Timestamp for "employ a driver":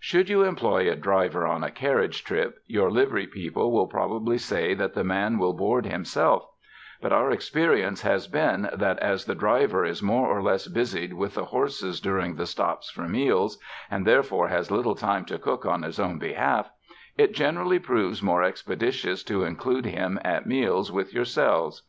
0.44-1.46